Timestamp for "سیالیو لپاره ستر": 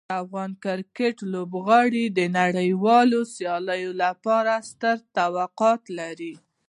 3.35-4.95